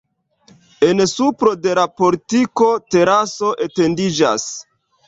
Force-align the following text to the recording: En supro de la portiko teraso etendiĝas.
En 0.87 1.03
supro 1.11 1.53
de 1.67 1.75
la 1.81 1.85
portiko 2.01 2.73
teraso 2.97 3.55
etendiĝas. 3.69 4.53